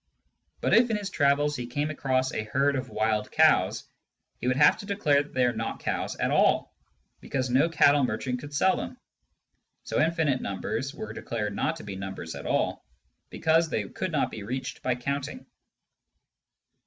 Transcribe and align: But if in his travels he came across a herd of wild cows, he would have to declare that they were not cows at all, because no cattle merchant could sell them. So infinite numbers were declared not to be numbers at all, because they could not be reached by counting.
But 0.61 0.73
if 0.73 0.89
in 0.89 0.97
his 0.97 1.11
travels 1.11 1.55
he 1.55 1.67
came 1.67 1.91
across 1.91 2.33
a 2.33 2.45
herd 2.45 2.75
of 2.75 2.89
wild 2.89 3.31
cows, 3.31 3.83
he 4.39 4.47
would 4.47 4.57
have 4.57 4.75
to 4.77 4.87
declare 4.87 5.21
that 5.21 5.35
they 5.35 5.45
were 5.45 5.53
not 5.53 5.79
cows 5.79 6.15
at 6.15 6.31
all, 6.31 6.73
because 7.19 7.51
no 7.51 7.69
cattle 7.69 8.03
merchant 8.03 8.39
could 8.39 8.51
sell 8.51 8.75
them. 8.75 8.97
So 9.83 10.01
infinite 10.01 10.41
numbers 10.41 10.91
were 10.95 11.13
declared 11.13 11.55
not 11.55 11.75
to 11.75 11.83
be 11.83 11.95
numbers 11.97 12.33
at 12.33 12.47
all, 12.47 12.83
because 13.29 13.69
they 13.69 13.87
could 13.89 14.11
not 14.11 14.31
be 14.31 14.41
reached 14.41 14.81
by 14.81 14.95
counting. 14.95 15.45